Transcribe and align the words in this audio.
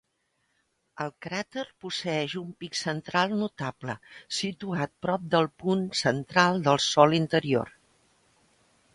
El 1.03 1.11
cràter 1.23 1.63
posseeix 1.83 2.31
un 2.39 2.47
pic 2.63 2.79
central 2.79 3.35
notable, 3.41 3.95
situat 4.37 4.93
prop 5.07 5.27
del 5.35 5.49
punt 5.65 5.83
central 5.99 6.63
del 6.69 6.81
sòl 6.87 7.15
interior. 7.19 7.71